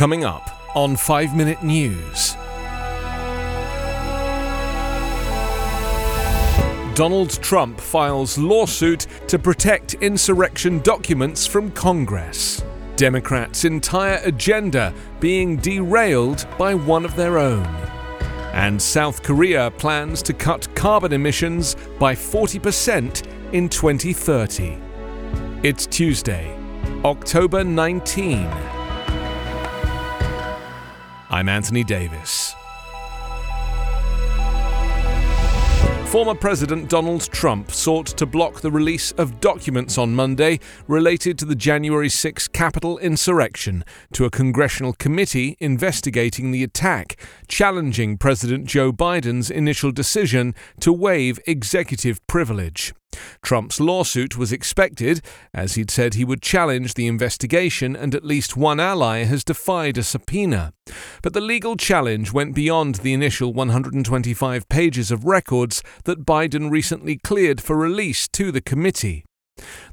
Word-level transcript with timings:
Coming 0.00 0.24
up 0.24 0.48
on 0.74 0.96
5 0.96 1.36
Minute 1.36 1.62
News. 1.62 2.34
Donald 6.94 7.32
Trump 7.42 7.78
files 7.78 8.38
lawsuit 8.38 9.06
to 9.28 9.38
protect 9.38 9.92
insurrection 9.96 10.78
documents 10.78 11.46
from 11.46 11.70
Congress. 11.72 12.64
Democrats' 12.96 13.66
entire 13.66 14.22
agenda 14.24 14.94
being 15.20 15.56
derailed 15.58 16.46
by 16.56 16.74
one 16.74 17.04
of 17.04 17.14
their 17.14 17.36
own. 17.36 17.66
And 18.54 18.80
South 18.80 19.22
Korea 19.22 19.70
plans 19.70 20.22
to 20.22 20.32
cut 20.32 20.74
carbon 20.74 21.12
emissions 21.12 21.76
by 21.98 22.14
40% 22.14 23.52
in 23.52 23.68
2030. 23.68 24.78
It's 25.62 25.86
Tuesday, 25.86 26.56
October 27.04 27.62
19. 27.62 28.69
I'm 31.32 31.48
Anthony 31.48 31.84
Davis. 31.84 32.56
Former 36.06 36.34
President 36.34 36.88
Donald 36.88 37.30
Trump 37.30 37.70
sought 37.70 38.08
to 38.08 38.26
block 38.26 38.62
the 38.62 38.70
release 38.72 39.12
of 39.12 39.38
documents 39.38 39.96
on 39.96 40.12
Monday 40.12 40.58
related 40.88 41.38
to 41.38 41.44
the 41.44 41.54
January 41.54 42.08
6 42.08 42.48
Capitol 42.48 42.98
insurrection 42.98 43.84
to 44.12 44.24
a 44.24 44.30
congressional 44.30 44.92
committee 44.94 45.56
investigating 45.60 46.50
the 46.50 46.64
attack, 46.64 47.16
challenging 47.46 48.18
President 48.18 48.64
Joe 48.64 48.92
Biden's 48.92 49.52
initial 49.52 49.92
decision 49.92 50.52
to 50.80 50.92
waive 50.92 51.38
executive 51.46 52.26
privilege. 52.26 52.92
Trump's 53.42 53.80
lawsuit 53.80 54.36
was 54.36 54.52
expected, 54.52 55.20
as 55.52 55.74
he'd 55.74 55.90
said 55.90 56.14
he 56.14 56.24
would 56.24 56.42
challenge 56.42 56.94
the 56.94 57.06
investigation, 57.06 57.96
and 57.96 58.14
at 58.14 58.24
least 58.24 58.56
one 58.56 58.80
ally 58.80 59.24
has 59.24 59.44
defied 59.44 59.98
a 59.98 60.02
subpoena. 60.02 60.72
But 61.22 61.32
the 61.32 61.40
legal 61.40 61.76
challenge 61.76 62.32
went 62.32 62.54
beyond 62.54 62.96
the 62.96 63.12
initial 63.12 63.52
125 63.52 64.68
pages 64.68 65.10
of 65.10 65.24
records 65.24 65.82
that 66.04 66.24
Biden 66.24 66.70
recently 66.70 67.16
cleared 67.16 67.60
for 67.60 67.76
release 67.76 68.28
to 68.28 68.52
the 68.52 68.60
committee. 68.60 69.24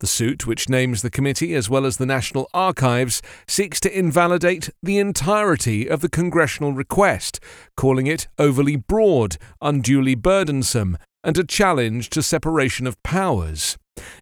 The 0.00 0.06
suit, 0.06 0.46
which 0.46 0.68
names 0.68 1.02
the 1.02 1.10
committee 1.10 1.54
as 1.54 1.70
well 1.70 1.86
as 1.86 1.96
the 1.96 2.06
National 2.06 2.48
Archives, 2.52 3.22
seeks 3.46 3.78
to 3.80 3.96
invalidate 3.96 4.70
the 4.82 4.98
entirety 4.98 5.88
of 5.88 6.00
the 6.00 6.08
congressional 6.08 6.72
request, 6.72 7.38
calling 7.76 8.06
it 8.06 8.26
overly 8.38 8.76
broad, 8.76 9.36
unduly 9.60 10.16
burdensome, 10.16 10.98
and 11.24 11.38
a 11.38 11.44
challenge 11.44 12.10
to 12.10 12.22
separation 12.22 12.86
of 12.86 13.02
powers. 13.02 13.76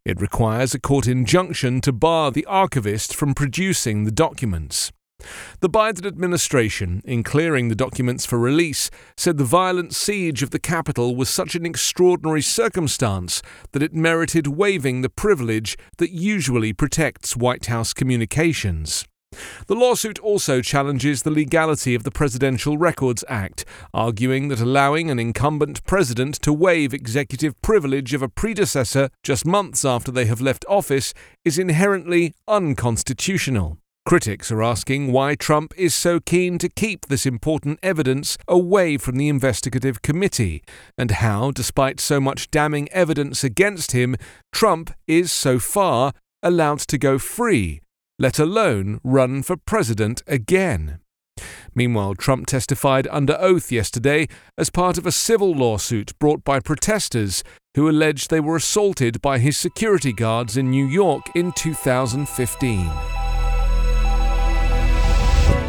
It 0.04 0.20
requires 0.20 0.74
a 0.74 0.80
court 0.80 1.06
injunction 1.06 1.80
to 1.82 1.92
bar 1.92 2.30
the 2.30 2.46
archivist 2.46 3.14
from 3.14 3.34
producing 3.34 4.04
the 4.04 4.10
documents. 4.10 4.92
The 5.60 5.68
Biden 5.68 6.06
administration, 6.06 7.02
in 7.04 7.22
clearing 7.22 7.68
the 7.68 7.74
documents 7.74 8.24
for 8.24 8.38
release, 8.38 8.90
said 9.16 9.36
the 9.36 9.44
violent 9.44 9.94
siege 9.94 10.42
of 10.42 10.50
the 10.50 10.58
Capitol 10.58 11.14
was 11.14 11.28
such 11.28 11.54
an 11.54 11.66
extraordinary 11.66 12.42
circumstance 12.42 13.42
that 13.72 13.82
it 13.82 13.92
merited 13.92 14.46
waiving 14.46 15.02
the 15.02 15.10
privilege 15.10 15.76
that 15.98 16.10
usually 16.10 16.72
protects 16.72 17.36
White 17.36 17.66
House 17.66 17.92
communications. 17.92 19.04
The 19.70 19.76
lawsuit 19.76 20.18
also 20.18 20.60
challenges 20.62 21.22
the 21.22 21.30
legality 21.30 21.94
of 21.94 22.02
the 22.02 22.10
Presidential 22.10 22.76
Records 22.76 23.22
Act, 23.28 23.64
arguing 23.94 24.48
that 24.48 24.60
allowing 24.60 25.10
an 25.10 25.20
incumbent 25.20 25.84
president 25.84 26.34
to 26.42 26.52
waive 26.52 26.92
executive 26.92 27.54
privilege 27.62 28.12
of 28.12 28.20
a 28.20 28.28
predecessor 28.28 29.10
just 29.22 29.46
months 29.46 29.84
after 29.84 30.10
they 30.10 30.24
have 30.24 30.40
left 30.40 30.64
office 30.68 31.14
is 31.44 31.56
inherently 31.56 32.34
unconstitutional. 32.48 33.78
Critics 34.04 34.50
are 34.50 34.62
asking 34.62 35.12
why 35.12 35.36
Trump 35.36 35.72
is 35.76 35.94
so 35.94 36.18
keen 36.18 36.58
to 36.58 36.68
keep 36.68 37.06
this 37.06 37.24
important 37.24 37.78
evidence 37.80 38.36
away 38.48 38.96
from 38.96 39.18
the 39.18 39.28
investigative 39.28 40.02
committee, 40.02 40.64
and 40.98 41.12
how, 41.12 41.52
despite 41.52 42.00
so 42.00 42.18
much 42.18 42.50
damning 42.50 42.90
evidence 42.90 43.44
against 43.44 43.92
him, 43.92 44.16
Trump 44.52 44.92
is 45.06 45.30
so 45.30 45.60
far 45.60 46.12
allowed 46.42 46.80
to 46.80 46.98
go 46.98 47.18
free 47.18 47.82
let 48.20 48.38
alone 48.38 49.00
run 49.02 49.42
for 49.42 49.56
president 49.56 50.22
again. 50.26 51.00
Meanwhile, 51.74 52.16
Trump 52.16 52.46
testified 52.46 53.08
under 53.10 53.36
oath 53.40 53.72
yesterday 53.72 54.28
as 54.58 54.68
part 54.68 54.98
of 54.98 55.06
a 55.06 55.12
civil 55.12 55.52
lawsuit 55.52 56.16
brought 56.18 56.44
by 56.44 56.60
protesters 56.60 57.42
who 57.74 57.88
alleged 57.88 58.28
they 58.28 58.40
were 58.40 58.56
assaulted 58.56 59.22
by 59.22 59.38
his 59.38 59.56
security 59.56 60.12
guards 60.12 60.58
in 60.58 60.70
New 60.70 60.86
York 60.86 61.22
in 61.34 61.50
2015. 61.52 62.90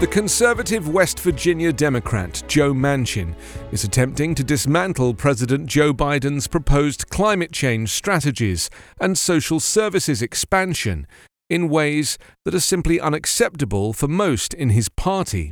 The 0.01 0.07
conservative 0.07 0.89
West 0.89 1.19
Virginia 1.19 1.71
Democrat 1.71 2.43
Joe 2.47 2.73
Manchin 2.73 3.35
is 3.71 3.83
attempting 3.83 4.35
to 4.35 4.43
dismantle 4.43 5.13
President 5.13 5.67
Joe 5.67 5.93
Biden's 5.93 6.47
proposed 6.47 7.07
climate 7.09 7.51
change 7.51 7.91
strategies 7.91 8.69
and 8.99 9.17
social 9.17 9.59
services 9.59 10.23
expansion 10.23 11.05
in 11.51 11.67
ways 11.67 12.17
that 12.45 12.55
are 12.55 12.61
simply 12.61 12.97
unacceptable 12.97 13.91
for 13.91 14.07
most 14.07 14.53
in 14.53 14.69
his 14.69 14.87
party. 14.87 15.51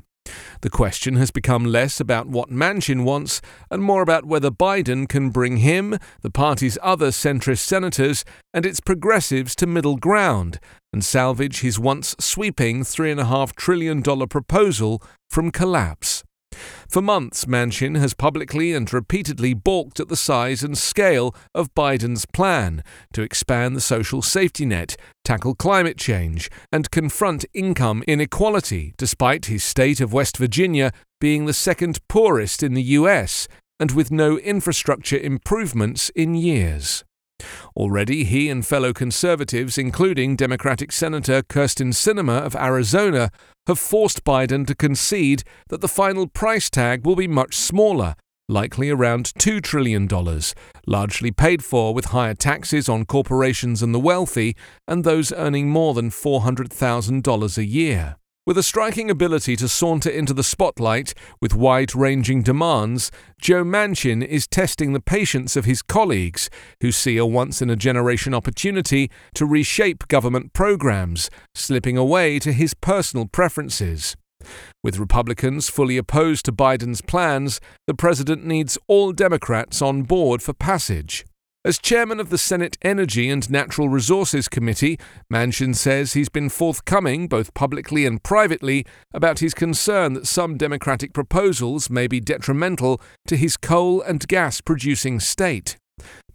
The 0.62 0.70
question 0.70 1.18
has 1.18 1.30
become 1.30 1.66
less 1.66 2.00
about 2.00 2.28
what 2.28 2.50
Manchin 2.50 3.04
wants 3.04 3.42
and 3.70 3.84
more 3.84 4.02
about 4.02 4.24
whether 4.24 4.50
Biden 4.50 5.10
can 5.10 5.30
bring 5.30 5.58
him, 5.58 5.98
the 6.22 6.32
party's 6.32 6.78
other 6.82 7.10
centrist 7.10 7.66
senators, 7.66 8.24
and 8.54 8.66
its 8.66 8.80
progressives 8.80 9.56
to 9.58 9.68
middle 9.68 9.98
ground 9.98 10.60
and 10.94 11.04
salvage 11.04 11.60
his 11.60 11.78
once 11.78 12.16
sweeping 12.18 12.84
$3.5 12.84 13.54
trillion 13.56 14.02
proposal 14.02 15.04
from 15.30 15.52
collapse. 15.52 16.24
For 16.90 17.02
months, 17.02 17.46
Manchin 17.46 17.98
has 17.98 18.14
publicly 18.14 18.74
and 18.74 18.92
repeatedly 18.92 19.54
balked 19.54 20.00
at 20.00 20.10
the 20.10 20.16
size 20.16 20.64
and 20.64 20.78
scale 20.78 21.36
of 21.54 21.74
Biden's 21.74 22.26
plan 22.26 22.84
to 23.14 23.22
expand 23.22 23.76
the 23.76 23.82
social 23.82 24.22
safety 24.22 24.66
net, 24.66 24.96
tackle 25.24 25.56
climate 25.56 25.98
change, 25.98 26.50
and 26.72 26.92
confront 26.92 27.46
income 27.54 28.04
inequality, 28.08 28.94
despite 28.98 29.46
his 29.46 29.64
state 29.64 30.02
of 30.02 30.14
West 30.14 30.38
Virginia 30.38 30.92
being 31.20 31.46
the 31.46 31.54
second 31.54 32.00
poorest 32.08 32.64
in 32.64 32.74
the 32.74 32.84
U.S. 32.84 33.48
and 33.80 33.92
with 33.92 34.12
no 34.12 34.38
infrastructure 34.38 35.18
improvements 35.18 36.10
in 36.16 36.34
years. 36.34 37.04
Already, 37.76 38.24
he 38.24 38.50
and 38.50 38.66
fellow 38.66 38.94
conservatives, 38.94 39.78
including 39.78 40.36
Democratic 40.36 40.92
Senator 40.92 41.42
Kyrsten 41.42 41.94
Sinema 41.94 42.42
of 42.42 42.56
Arizona, 42.56 43.32
have 43.70 43.80
forced 43.80 44.24
Biden 44.24 44.66
to 44.66 44.74
concede 44.74 45.44
that 45.68 45.80
the 45.80 45.88
final 45.88 46.26
price 46.26 46.72
tag 46.72 47.06
will 47.06 47.16
be 47.16 47.28
much 47.28 47.56
smaller, 47.56 48.16
likely 48.48 48.90
around 48.90 49.26
$2 49.36 49.62
trillion, 49.62 50.10
largely 50.88 51.30
paid 51.30 51.64
for 51.64 51.94
with 51.94 52.06
higher 52.06 52.34
taxes 52.34 52.90
on 52.90 53.06
corporations 53.06 53.84
and 53.84 53.94
the 53.94 54.00
wealthy 54.00 54.56
and 54.88 55.04
those 55.04 55.32
earning 55.34 55.70
more 55.70 55.94
than 55.94 56.10
$400,000 56.10 57.58
a 57.60 57.66
year. 57.66 58.16
With 58.48 58.58
a 58.58 58.64
striking 58.64 59.12
ability 59.12 59.56
to 59.58 59.68
saunter 59.68 60.10
into 60.10 60.34
the 60.34 60.44
spotlight 60.44 61.14
with 61.42 61.54
wide 61.54 61.94
ranging 61.94 62.42
demands, 62.42 63.12
Joe 63.40 63.64
Manchin 63.64 64.26
is 64.26 64.48
testing 64.48 64.94
the 64.94 65.02
patience 65.02 65.56
of 65.56 65.66
his 65.66 65.82
colleagues, 65.82 66.50
who 66.82 66.92
see 66.92 67.18
a 67.18 67.26
once 67.26 67.62
in 67.62 67.70
a 67.70 67.76
generation 67.76 68.34
opportunity 68.34 69.12
to 69.36 69.46
reshape 69.46 70.08
government 70.08 70.54
programs, 70.54 71.30
slipping 71.54 71.98
away 71.98 72.40
to 72.40 72.52
his 72.52 72.74
personal 72.74 73.28
preferences. 73.28 74.16
With 74.84 74.98
Republicans 74.98 75.70
fully 75.70 75.98
opposed 75.98 76.46
to 76.46 76.54
Biden's 76.54 77.02
plans, 77.02 77.60
the 77.88 77.94
president 77.94 78.46
needs 78.46 78.78
all 78.88 79.12
Democrats 79.12 79.82
on 79.82 80.04
board 80.04 80.42
for 80.42 80.54
passage. 80.54 81.26
As 81.66 81.78
chairman 81.78 82.22
of 82.22 82.30
the 82.30 82.38
Senate 82.38 82.78
Energy 82.84 83.30
and 83.30 83.50
Natural 83.50 83.90
Resources 83.90 84.48
Committee, 84.48 84.98
Manchin 85.32 85.76
says 85.76 86.14
he's 86.14 86.30
been 86.30 86.48
forthcoming, 86.48 87.28
both 87.28 87.54
publicly 87.54 88.06
and 88.06 88.24
privately, 88.24 88.86
about 89.14 89.40
his 89.40 89.54
concern 89.54 90.14
that 90.14 90.26
some 90.26 90.56
Democratic 90.56 91.12
proposals 91.12 91.90
may 91.90 92.08
be 92.08 92.22
detrimental 92.22 93.02
to 93.28 93.36
his 93.36 93.58
coal 93.58 94.02
and 94.02 94.26
gas 94.30 94.62
producing 94.62 95.20
state. 95.20 95.76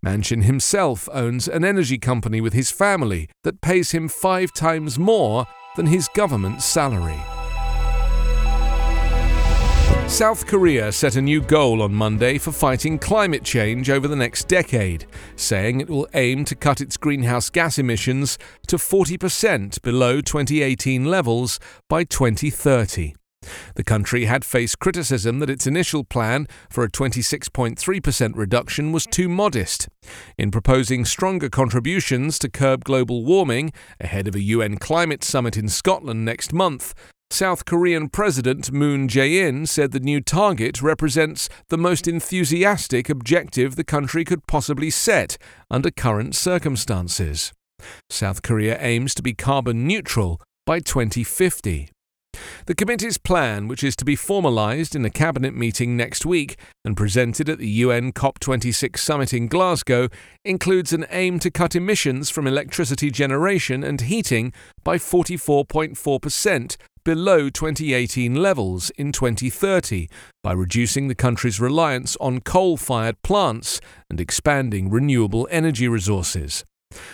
Manchin 0.04 0.42
himself 0.42 1.08
owns 1.10 1.48
an 1.48 1.64
energy 1.64 1.96
company 1.96 2.42
with 2.42 2.52
his 2.52 2.70
family 2.70 3.30
that 3.44 3.62
pays 3.62 3.92
him 3.92 4.08
five 4.08 4.52
times 4.52 4.98
more 4.98 5.46
than 5.76 5.86
his 5.86 6.06
government's 6.08 6.66
salary. 6.66 7.18
South 10.08 10.46
Korea 10.46 10.92
set 10.92 11.16
a 11.16 11.22
new 11.22 11.40
goal 11.40 11.82
on 11.82 11.92
Monday 11.92 12.38
for 12.38 12.52
fighting 12.52 12.98
climate 12.98 13.42
change 13.42 13.90
over 13.90 14.06
the 14.06 14.14
next 14.14 14.46
decade, 14.46 15.06
saying 15.34 15.80
it 15.80 15.90
will 15.90 16.06
aim 16.14 16.44
to 16.44 16.54
cut 16.54 16.80
its 16.80 16.96
greenhouse 16.96 17.50
gas 17.50 17.78
emissions 17.78 18.38
to 18.68 18.76
40% 18.76 19.82
below 19.82 20.20
2018 20.20 21.06
levels 21.06 21.58
by 21.88 22.04
2030. 22.04 23.14
The 23.74 23.84
country 23.84 24.26
had 24.26 24.44
faced 24.44 24.78
criticism 24.78 25.38
that 25.40 25.50
its 25.50 25.66
initial 25.66 26.04
plan 26.04 26.46
for 26.70 26.84
a 26.84 26.90
26.3% 26.90 28.36
reduction 28.36 28.92
was 28.92 29.06
too 29.06 29.28
modest. 29.28 29.88
In 30.38 30.50
proposing 30.50 31.04
stronger 31.04 31.48
contributions 31.48 32.38
to 32.38 32.48
curb 32.48 32.84
global 32.84 33.24
warming 33.24 33.72
ahead 34.00 34.28
of 34.28 34.34
a 34.34 34.42
UN 34.42 34.76
climate 34.78 35.24
summit 35.24 35.56
in 35.56 35.68
Scotland 35.68 36.24
next 36.24 36.52
month, 36.52 36.94
South 37.30 37.64
Korean 37.64 38.08
President 38.08 38.70
Moon 38.70 39.08
Jae-in 39.08 39.66
said 39.66 39.90
the 39.90 39.98
new 39.98 40.20
target 40.20 40.80
represents 40.80 41.48
the 41.68 41.76
most 41.76 42.06
enthusiastic 42.06 43.08
objective 43.08 43.74
the 43.74 43.82
country 43.82 44.24
could 44.24 44.46
possibly 44.46 44.88
set 44.88 45.36
under 45.68 45.90
current 45.90 46.36
circumstances. 46.36 47.52
South 48.08 48.42
Korea 48.42 48.78
aims 48.80 49.14
to 49.14 49.22
be 49.22 49.34
carbon 49.34 49.86
neutral 49.86 50.40
by 50.64 50.78
2050. 50.78 51.90
The 52.66 52.74
committee's 52.74 53.18
plan, 53.18 53.68
which 53.68 53.84
is 53.84 53.96
to 53.96 54.04
be 54.04 54.16
formalised 54.16 54.94
in 54.94 55.04
a 55.04 55.10
cabinet 55.10 55.54
meeting 55.54 55.96
next 55.96 56.24
week 56.24 56.56
and 56.84 56.96
presented 56.96 57.48
at 57.48 57.58
the 57.58 57.68
UN 57.68 58.12
COP26 58.12 58.98
summit 58.98 59.32
in 59.32 59.48
Glasgow, 59.48 60.08
includes 60.44 60.92
an 60.92 61.06
aim 61.10 61.38
to 61.40 61.50
cut 61.50 61.76
emissions 61.76 62.30
from 62.30 62.46
electricity 62.46 63.10
generation 63.10 63.84
and 63.84 64.02
heating 64.02 64.52
by 64.82 64.98
44.4% 64.98 66.76
below 67.04 67.50
2018 67.50 68.34
levels 68.34 68.90
in 68.90 69.12
2030 69.12 70.08
by 70.42 70.52
reducing 70.52 71.08
the 71.08 71.14
country's 71.14 71.60
reliance 71.60 72.16
on 72.16 72.40
coal 72.40 72.76
fired 72.76 73.20
plants 73.22 73.80
and 74.08 74.20
expanding 74.20 74.90
renewable 74.90 75.46
energy 75.50 75.86
resources. 75.86 76.64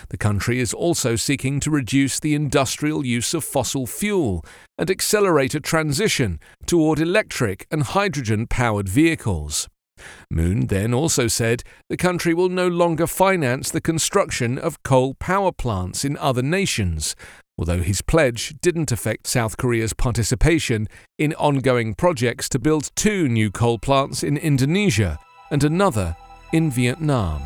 The 0.09 0.17
country 0.17 0.59
is 0.59 0.73
also 0.73 1.15
seeking 1.15 1.59
to 1.61 1.71
reduce 1.71 2.19
the 2.19 2.35
industrial 2.35 3.05
use 3.05 3.33
of 3.33 3.43
fossil 3.43 3.87
fuel 3.87 4.45
and 4.77 4.89
accelerate 4.89 5.55
a 5.55 5.59
transition 5.59 6.39
toward 6.65 6.99
electric 6.99 7.67
and 7.71 7.83
hydrogen 7.83 8.47
powered 8.47 8.87
vehicles. 8.87 9.67
Moon 10.29 10.67
then 10.67 10.93
also 10.93 11.27
said 11.27 11.63
the 11.89 11.97
country 11.97 12.33
will 12.33 12.49
no 12.49 12.67
longer 12.67 13.05
finance 13.05 13.69
the 13.69 13.81
construction 13.81 14.57
of 14.57 14.81
coal 14.83 15.13
power 15.15 15.51
plants 15.51 16.03
in 16.03 16.17
other 16.17 16.41
nations, 16.41 17.15
although 17.61 17.83
his 17.83 18.01
pledge 18.01 18.55
didn't 18.59 18.91
affect 18.91 19.27
South 19.27 19.55
Korea's 19.55 19.93
participation 19.93 20.87
in 21.19 21.31
ongoing 21.35 21.93
projects 21.93 22.49
to 22.49 22.57
build 22.57 22.89
two 22.95 23.29
new 23.29 23.51
coal 23.51 23.77
plants 23.77 24.23
in 24.23 24.35
Indonesia 24.35 25.19
and 25.51 25.63
another 25.63 26.15
in 26.53 26.71
Vietnam. 26.71 27.39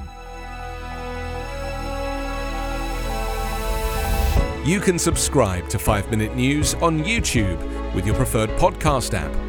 You 4.66 4.80
can 4.80 4.98
subscribe 4.98 5.68
to 5.68 5.78
5 5.78 6.10
Minute 6.10 6.34
News 6.34 6.76
on 6.76 7.04
YouTube 7.04 7.94
with 7.94 8.06
your 8.06 8.16
preferred 8.16 8.52
podcast 8.52 9.14
app. 9.14 9.45